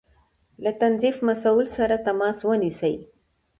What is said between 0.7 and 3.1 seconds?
تنظيف مسؤل سره تماس ونيسئ